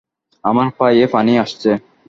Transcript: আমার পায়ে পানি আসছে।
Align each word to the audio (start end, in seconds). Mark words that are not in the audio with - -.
আমার 0.43 0.67
পায়ে 0.77 1.05
পানি 1.07 1.33
আসছে। 1.37 1.71